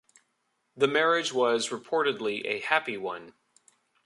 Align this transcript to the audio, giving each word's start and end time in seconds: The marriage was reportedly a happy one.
The 0.75 0.87
marriage 0.87 1.31
was 1.31 1.69
reportedly 1.69 2.43
a 2.47 2.59
happy 2.61 2.97
one. 2.97 3.35